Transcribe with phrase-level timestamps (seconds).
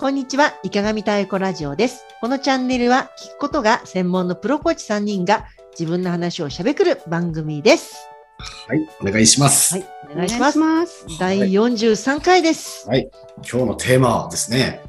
[0.00, 0.54] こんにちは。
[0.62, 2.06] いかがみたいこラジオです。
[2.22, 5.44] このチャンネルは聞くことが専門のプロコーチ3人が
[5.78, 7.96] 自分の話をしゃべくる番組です。
[8.66, 9.74] はい、お願いします。
[9.74, 10.58] はい、お願いします。
[10.58, 11.04] ます。
[11.18, 12.88] 第43回です。
[12.88, 14.80] はい、今日のテーマはですね、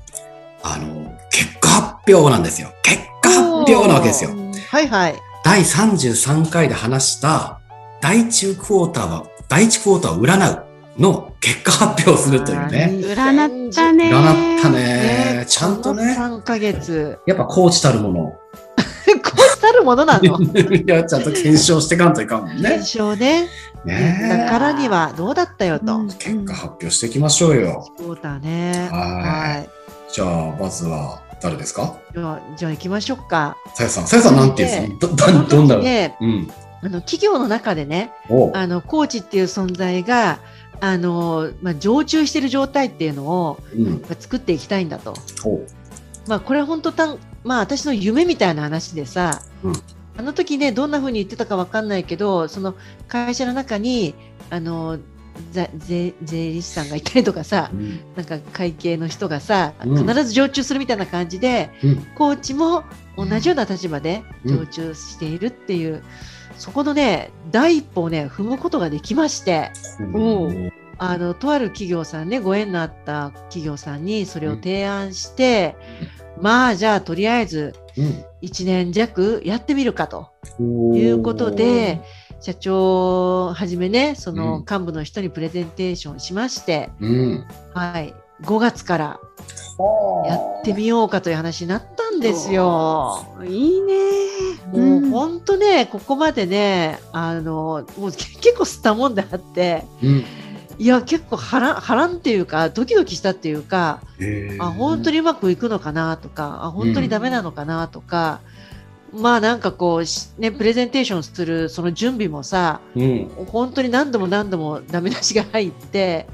[0.64, 2.70] あの、結果発表なんですよ。
[2.82, 4.30] 結果発表なわけですよ。
[4.70, 5.16] はいはい。
[5.44, 7.60] 第33回で話した、
[8.00, 12.92] 第中クォーターは、第一クォーターを占うの結果発表をするというね。
[13.02, 14.12] 占ったね。
[14.12, 15.46] 占ったねね。
[15.48, 17.18] ちゃんとね、3ヶ月。
[17.26, 18.20] やっぱコーチたるもの。
[19.24, 20.40] こうたるものなの？
[20.76, 22.86] いや、ちゃんと検証していかんといかんもんね検。
[22.86, 23.48] 証ね。
[23.86, 25.96] ねだからにはどうだったよと。
[25.96, 27.88] うん結果発表していきましょうよ。
[27.98, 28.90] クォーターね。
[28.92, 29.70] ははい。
[30.12, 31.96] じゃあ、まずは、誰ですか？
[32.14, 33.58] じゃあ、じゃあ行きましょうか。
[33.74, 34.08] さやさん。
[34.08, 36.52] さやさんなんて言うんですかど、どどんな、ね、うん。
[36.84, 40.40] あの企業の中でね、おあのコーチっていう存在が
[40.82, 44.04] あの、まあ、常駐している状態っていうのをうん。
[44.20, 45.14] 作っていきたいんだと。
[45.46, 45.66] お
[46.28, 49.74] まあ、これは本当たん、まあ、私の夢みたいな話でさ、うん
[50.18, 52.76] あの時ねどんな風に言ってたかわかんないけどその
[53.08, 54.14] 会社の中に
[54.50, 55.02] あのざ
[55.52, 58.00] 税税理士さんがいたりとかさうん。
[58.16, 60.08] なんか会計の人がさうん。
[60.08, 61.96] 必ず常駐するみたいな感じで、うん。
[62.16, 62.84] コーチも
[63.18, 64.58] 同じような立場でうん。
[64.58, 66.04] 常駐しているっていう、
[66.58, 69.72] そこのね第一歩をね踏むことができまして
[70.14, 70.50] お
[70.98, 75.76] あのとある企業さんねご縁のあった企業さんにそれを提案して、
[76.40, 78.26] まあじゃあとりあえずうん。
[78.42, 82.02] 1年弱やってみるかということで、
[82.42, 87.46] 社長をはじめねそのうん幹部の人にプレゼンテーションしまして、うん。
[87.74, 89.20] はい、5月から
[90.26, 93.26] やってみようかという話になったんですよ。
[93.46, 93.94] いいね。
[94.74, 100.26] もう本当ね、ここまでね、あの、もうけ結構吸ったもんであって、うん。
[100.80, 104.02] いや、結構波乱、波乱っていうか、ドキドキしたっていうか、
[104.60, 108.42] あ、本当にうまくいくのかなとか、あ、本当にダメなのかなとか、
[109.14, 113.30] まあなんかこう、しね、プレゼンテーションするその準備もさ、うん。
[113.48, 116.28] 本当に何度も何度もダメ出しが入って、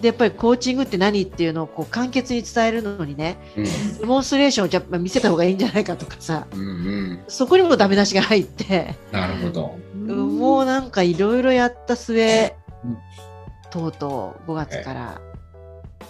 [0.00, 3.36] で、やっぱりコーチングって何っていうのをこう簡潔に伝えるのにね、
[4.00, 6.60] デモンストレーションをじゃあ見せた方がいいんじゃないかとかさ、うん。
[6.60, 7.20] うん。
[7.28, 9.78] そこにもダメ出しが入って、なるほど。
[9.78, 9.84] うん
[10.38, 12.54] もうなんかいろいろやった末、
[12.84, 12.98] うん
[13.70, 15.20] とうとう5月から、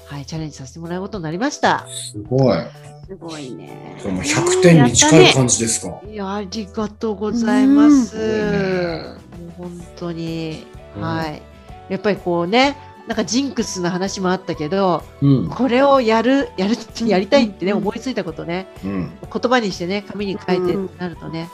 [0.07, 1.87] はい、チャレンジさせてもらうことになりました。
[1.89, 2.59] すごい。
[3.07, 3.97] すごいね。
[4.05, 6.01] も100点に近い感じですか。
[6.07, 8.17] いや、ありがとうございます。
[8.17, 10.67] うんもう本当に、
[10.97, 11.43] うんはい。
[11.89, 12.77] やっぱりこうね、
[13.07, 15.49] なんかジンクスの話もあったけど、うん。
[15.49, 16.77] これをやる、 やる
[17.07, 19.11] やりたいってね、うん思いついたことね、うん。
[19.21, 21.49] 言葉にしてね、紙に書いてってなるとね、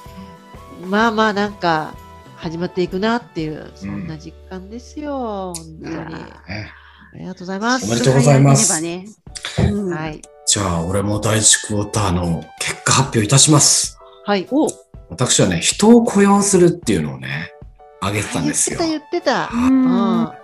[0.86, 1.94] まあまあなんか、
[2.36, 5.52] 始まっていくなっていう、そんな実感ですよ。
[5.54, 5.96] 本当に。
[5.96, 6.72] あね
[7.18, 7.86] りがとうございます。
[7.86, 10.22] おめでとうございますはい。
[10.50, 14.00] じゃあ、俺も第一クォーターの結果発表いたします。
[14.24, 14.48] はい。
[14.50, 14.66] お
[15.08, 17.52] 私はね、人を雇用するっていうのをね、
[18.00, 18.80] あげてたんですよ。
[18.80, 20.34] 言ってた、う言ってんた。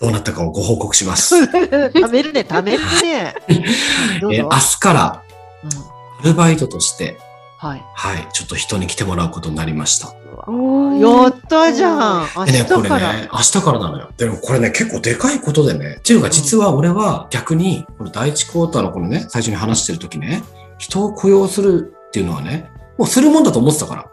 [0.00, 1.36] どうなったかをご報告します。
[1.36, 1.44] うん。
[1.44, 3.36] 貯めるね、貯めるね。
[3.46, 5.22] えー明日から
[5.62, 7.16] うんアルバイトとして、
[7.60, 7.84] はい。
[7.94, 10.06] はい、ちょっと人に来てもらうことになりました。
[10.06, 12.26] やったじゃん。
[12.34, 13.12] 明でね、日これから。
[13.12, 14.10] ね、明日からなのよ。
[14.16, 15.96] でもこれね、結構でかいことでね。
[15.98, 20.42] っていうか、実は俺は逆に、この第一クォーターのこのね、最初に話してる時ね、
[20.78, 24.06] 人を雇用するっていうのはね、もうするもんだと思ってたから。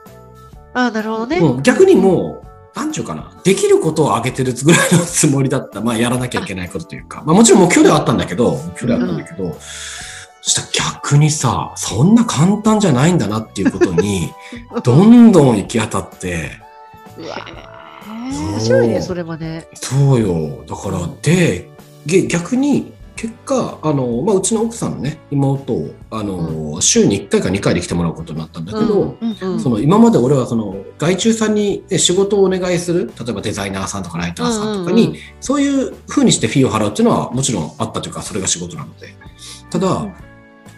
[0.73, 1.37] あ、なるほどね。
[1.37, 2.43] うん、逆にも
[2.75, 5.79] う、なんちゅうかな、できることを上げてるぐらいのつもりだった。
[5.79, 7.23] まあ、やらなきゃいけないことというか。
[7.25, 9.59] まあ、もちろん目標ではあったんだけど、目標ではあったんだけど、そ
[10.47, 14.31] したら逆にさ、そんな簡単じゃないんだなっていうことに、
[14.83, 16.51] どんどん行き当たって、
[17.17, 17.77] うわー。
[18.51, 19.67] 面白いね、それはね。
[19.73, 20.63] そうよ。
[20.67, 21.69] だから、で、
[22.05, 35.21] げ逆に、結果、あの、まあ、うちの奥さんのね、妹を、あの、週に1回か2回で来てもらうことになったんだけど、うんうんその今まで俺はその外注さんにね仕事をお願いする例えばデザイナーさんとかライターさんとかに、うんうんうん。
[35.39, 39.07] そういう風にしてフィーを払うっていうのはもちろんあったというかそれが仕事なので。
[39.71, 40.13] ただ、うん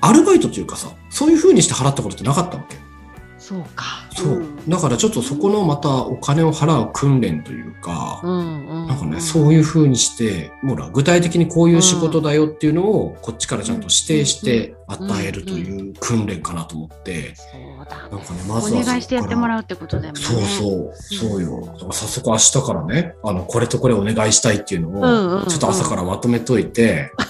[0.02, 2.78] アルバイトというかさそういう風にして払ったことってなかったわけ。
[3.50, 4.08] そうか。
[4.16, 4.70] そう、うん。
[4.70, 8.88] だからちょっとそこのまたお金を払う訓練というか、うんうん。
[8.88, 17.98] なんかね、そういう風にして、ほら、具体的にこういう仕事だよっていうのを、こっちからちゃんと指定して与えるという訓練かなと思って、そうだ。
[17.98, 20.22] なんかね、まずはお願いしてやってもらううってことだよね。
[20.22, 21.76] そうそう、そうよ。
[21.92, 25.42] 早速明日からね、あの、これとこれお願いしたいっていうのうんうんうん。
[25.44, 27.12] を、ちょっと朝からまとめといて、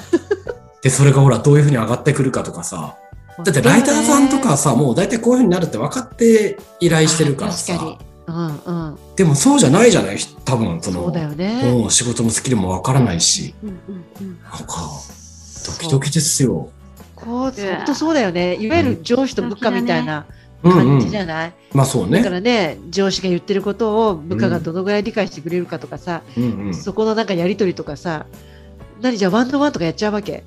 [0.82, 2.96] で、それがほら、どういうふうに上がってくるかとかさ、
[3.44, 7.98] だってライターさんとかさ、もう大体こういうふうになるって分かって依頼してるから確かにさ、。
[8.28, 8.98] うんうん。
[9.16, 10.18] でもそうじゃないじゃない？
[10.46, 11.64] 多分、その、そうだよね。
[11.72, 13.76] もう仕事のスキルも分からないし、うんうん
[14.22, 14.90] うんなんか、
[15.66, 16.70] ドキドキですよ。
[17.16, 17.54] こう、本
[17.86, 18.56] 当そうだよね。
[18.56, 20.26] いわゆる上司と部下みたいな
[20.64, 21.12] うん感じうん。
[21.12, 22.30] じゃない、まあそうだかね。
[22.30, 26.74] らね、上司が言ってることを部下がどのぐらい理解してくれるかとかさ、うんうん。
[26.74, 28.26] そこのなんかやりとりとかさ、
[29.02, 30.44] 何じゃあワンドワンとかやっちゃうわけ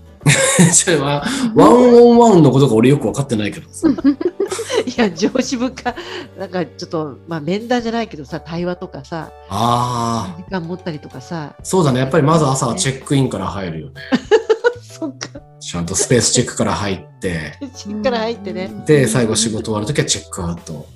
[0.73, 1.25] それは、
[1.55, 3.89] ワンオンワンのことが俺よく分かってないけどさ。
[4.87, 5.95] いや、上司部下、
[6.39, 12.01] なんかちょっと、まあ面談じゃないけどさ、対話とかさ、ああ、時間持ったりとかさ、そうだね。
[12.01, 13.95] やっぱりまず朝はチェックインから入るよね。
[14.83, 20.87] そっか、ちゃんとスペースチェックから入って、 しっから入ってね、で、最後仕事終わるときはチェックアウト。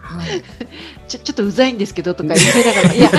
[0.00, 0.42] はい。
[1.08, 3.10] ちょ ちょっとうざいんですけどとか言ってながら、いや、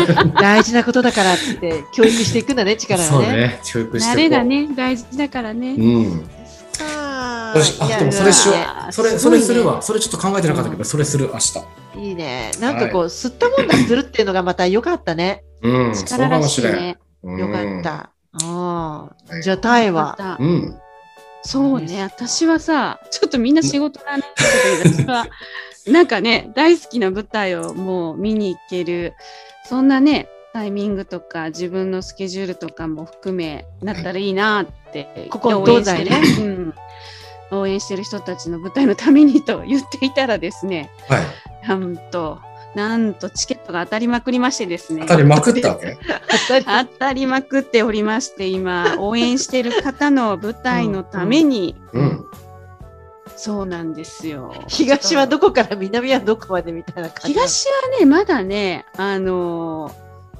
[0.41, 3.09] 大事なことだからって言って、教育していくんだね、力がね。
[3.09, 3.59] そうね。
[3.65, 4.43] 教育して慣れが。
[4.43, 5.75] ね、大事だからね。
[5.77, 6.29] うん。
[6.81, 8.53] あよし、あ、いやでもそれしよ
[8.89, 8.93] う。
[8.93, 9.81] それ、それするわ。
[9.81, 11.59] それちょっと考えてなかったけど、それする、明日。
[11.97, 12.51] いいね。
[12.59, 15.43] なんかこう、吸ったもんだするっていうのがまた良かったね。
[15.61, 16.97] うん、力からもしいね。
[17.23, 17.83] うん良かっ。
[17.83, 17.91] た。
[17.91, 18.11] あ
[18.43, 19.01] あ。
[19.33, 20.37] はいじゃあ、タイは？
[20.39, 20.75] うん。
[21.41, 24.23] そうね、私はさ、ちょっとみんな仕事がね、
[24.83, 25.25] 私は、
[25.89, 29.13] なんかね、大好きな舞台をもう見に行ける、
[29.67, 36.73] そんなね、タイミングとか自分のスケジュールとかも含めなったらいいなって、ここ応援してる東うん
[37.51, 41.67] 応援してる人たちの舞台のためにと言っていたらですね、はい。
[41.67, 42.39] なんと、
[42.75, 45.01] なんとチケットが当たりまくりましてですね。
[45.01, 45.97] 当たりまくったわけ？
[46.63, 52.25] 当たりまくっておりまして、今、応援してる方の舞台のために、うん。
[53.41, 54.53] そうなんですよ。
[54.67, 57.33] 東はどこから南はどこまでみたいな感じ。
[57.33, 59.95] 東はね、まだね、あの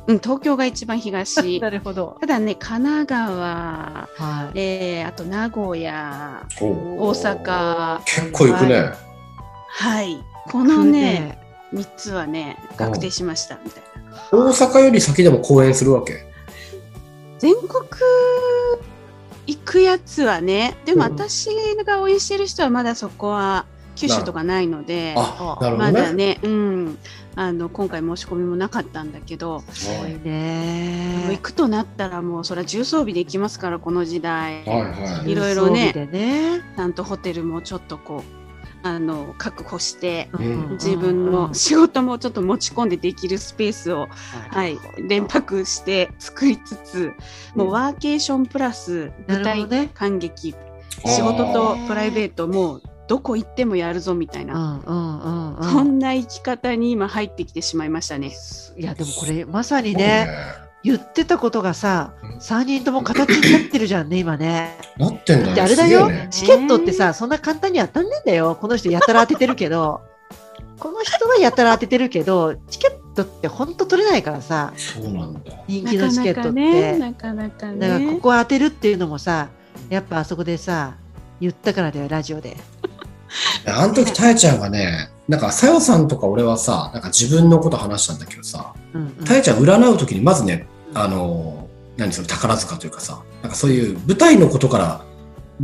[0.08, 1.60] ーうん、東京が一番東。
[1.62, 2.18] なるほど。
[2.20, 4.60] ただね、神奈川、はい。
[4.60, 8.92] えー、あと名古屋、お大阪、結構行くね。
[9.70, 10.22] はい。
[10.52, 11.40] このね、
[11.74, 14.20] 3つはね、確定しました、みたいな。
[14.30, 16.26] 大阪より先でも公演するわけ？
[17.38, 17.72] 全国
[19.50, 21.50] 行くやつはね、でもうん私
[21.84, 23.66] が応援してる人はまだそこは
[23.96, 26.02] 九州とかないので、あ、なるほまどね。
[26.04, 26.98] だね、うん、
[27.36, 31.38] あの今回申し込みもなかったんだけど、すごいね行。
[31.40, 36.62] くとなったらもうそれは重装備で行きますからこの時代、はいはいいろいろねね。
[36.76, 38.39] ちゃんとホテルもちょっとこう
[38.82, 40.70] あの確保してうん。
[40.74, 44.08] 自分の仕事もちょっと持ち込んでできるスペースを、
[44.52, 44.78] はい、
[45.08, 47.14] 連泊して作りつつ
[47.56, 50.56] もうワーケーションプラス舞台観劇、
[51.06, 55.72] 仕事とプライベートもどこ行ってもやるぞみたいな、うんうんうんうん。
[55.72, 58.32] そんな生き方に今入ってきてしまいましたね。
[58.78, 60.30] いやでもこれまさにね
[60.84, 64.78] 言ってたことがさうん3人とも形になってるじゃんね 今ね。
[64.98, 65.64] なってんだでよ。
[65.66, 70.02] あれだよねチケットってさそんな簡単に当たんねえんだよこの人やたら当ててるけど
[70.80, 75.40] この人はやたら当ててるけどチケットってほんと取れないからさそうなんだ。
[75.68, 76.52] 人気のチケットって。
[76.52, 77.80] ね、なかなかね。
[77.80, 79.50] だからここ当てるっていうのもさ
[79.90, 80.96] やっぱあそこでさ
[81.42, 82.56] 言ったからだよラジオで。
[83.70, 89.26] あの時、たえちゃんがね、なんか、さよさんとか俺はさ、なんか自分のこと話したんだけどさ、うんうん。
[89.26, 91.68] たえちゃん占う時にまずね、あの、
[91.98, 95.02] 何それ、宝塚というかさ、なんかそういう舞台のことから、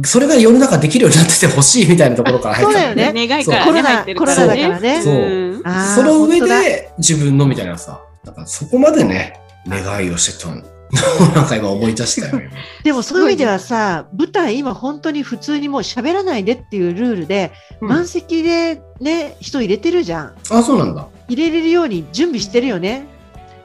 [0.03, 3.27] それが世の中できるようになっててほしいみたいなところから入ってたそうだよね。
[3.27, 5.01] 願いからねコロナだからね。
[5.01, 5.63] そう。
[5.95, 10.61] その上で自分のみたいなさ、なんかそこまでね、願いをしてたの。
[11.35, 12.51] なんか今思い出したよ、今
[12.83, 17.87] でもそういう意味ではさ舞台今本当に普通にもう喋らないでっていうルールで、うん。
[17.89, 20.33] 満席でね人入れてるじゃん。
[20.49, 21.07] あ、そうなんだ。
[21.27, 23.07] 入れれるように準備してるよね。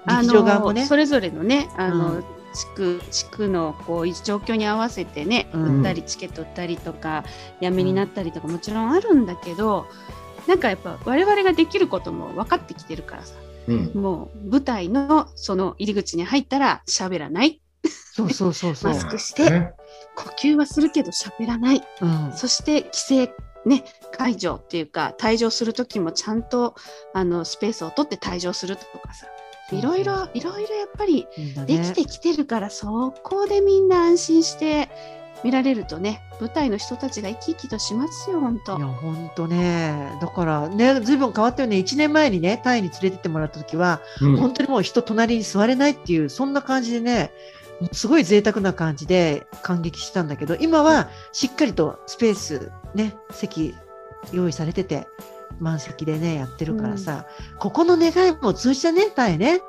[0.07, 0.83] あ劇場側もね。
[0.83, 2.25] のそれぞれのね、あの、うん。
[2.53, 5.77] 地区地区のこう状況に合わせてね、うん。
[5.79, 7.25] 売ったりチケット売ったりとか、
[7.61, 9.87] やめになったりとかもちろんあるんだけど、
[10.47, 13.35] なんかやっぱ我々ができることも分かってきてるからさ、
[13.69, 13.93] うん。
[13.95, 17.61] もう舞台のその入り口に入ったら喋らない、
[18.15, 18.99] そうそうそうそうマ。
[18.99, 19.73] スクしてね
[20.17, 23.35] 呼吸はするけど喋らない、うんそして規制
[23.67, 23.85] ね
[24.17, 26.75] 解除っていうか退場する時もちゃんと
[27.15, 29.27] あのスペースを取って退場するとかさ。
[29.73, 31.29] いろいろいろいろやっぱり
[31.65, 34.89] できてきてるから、そこでみんな安心して
[35.45, 38.79] 見られるとね舞台の人たちが生き生きとしますよ本当。
[38.79, 40.13] いや本当ね。
[40.21, 41.77] だからねずいぶん変わったよね。
[41.77, 44.37] 1年前にねタイに連れてってもらった時は、うん。
[44.37, 47.33] 本当にもう人隣に座れないっていうそんな感じでね
[47.81, 53.75] もうすごい贅沢な感じで感激したんだけど今はしっかりとスペースね席
[54.33, 55.07] 用意されてて
[55.59, 57.27] 満席でねやってるからさ、
[57.59, 59.61] ここの願いも通じたねタイね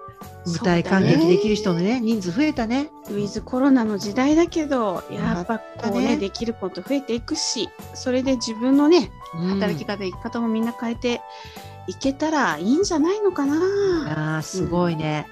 [0.46, 2.90] 舞台感激できる人のね人数増えたね。
[3.10, 6.18] ウィズコロナの時代だけどやっぱこうねね。
[6.18, 9.60] できること増えていくしそれで自分のねうん。
[9.60, 11.22] 働き方生き方もみんな変えて
[11.88, 13.56] いけたらいいんじゃないのかな、
[14.38, 15.28] あーすごいね。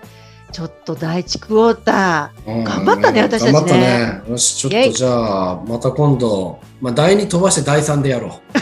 [0.51, 2.63] ちょっと第一クォータうん。
[2.63, 3.53] 頑張ったね私たちね。
[3.53, 4.31] 頑張ったね。
[4.31, 8.58] よし、ちょっとじゃあ、また今度、まあ、第2飛ばして第3でやろー、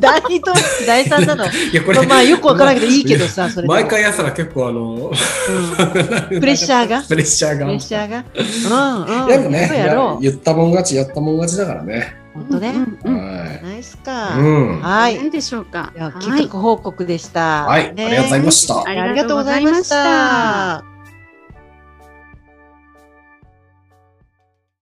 [0.00, 0.52] 第二と
[0.86, 1.44] 第三なの。
[1.44, 1.48] う。
[1.72, 7.02] いや、こまあまあよくわからないけどいいけどさ、 それ毎回やったら結構あの、うんプレッシャーが？
[7.08, 7.66] プレッシャーが。
[7.66, 8.24] プレッシャーが？
[9.06, 9.28] うんうん。
[9.28, 10.22] でもね、そうやろう。
[10.22, 12.16] 言ったもん勝ち、やったもん勝ちだからね。
[12.34, 12.74] 本当ね。
[13.04, 14.04] うんうんはナイスい。
[14.04, 14.36] か。
[14.38, 14.80] うん。
[14.80, 15.16] はい。
[15.16, 15.92] 何でしょうか。
[16.20, 17.66] 企画報告でした。
[17.66, 18.82] はい、ありがとうございました。
[18.86, 20.89] ありがとうございました。